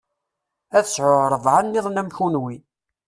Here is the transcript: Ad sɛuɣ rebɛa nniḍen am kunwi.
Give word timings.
Ad 0.77 0.85
sɛuɣ 0.87 1.21
rebɛa 1.33 1.61
nniḍen 1.63 2.01
am 2.01 2.09
kunwi. 2.15 2.55